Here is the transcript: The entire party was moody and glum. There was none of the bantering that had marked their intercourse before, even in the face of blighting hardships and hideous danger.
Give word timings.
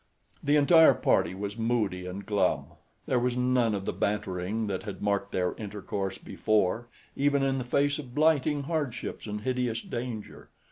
The 0.41 0.55
entire 0.55 0.95
party 0.95 1.35
was 1.35 1.59
moody 1.59 2.07
and 2.07 2.25
glum. 2.25 2.65
There 3.05 3.19
was 3.19 3.37
none 3.37 3.75
of 3.75 3.85
the 3.85 3.93
bantering 3.93 4.65
that 4.65 4.81
had 4.81 4.99
marked 4.99 5.31
their 5.31 5.53
intercourse 5.59 6.17
before, 6.17 6.87
even 7.15 7.43
in 7.43 7.59
the 7.59 7.63
face 7.63 7.99
of 7.99 8.15
blighting 8.15 8.63
hardships 8.63 9.27
and 9.27 9.41
hideous 9.41 9.83
danger. 9.83 10.49